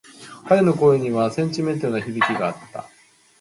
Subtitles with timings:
[0.47, 2.89] 彼の声にはセンチメンタルな響きがあった。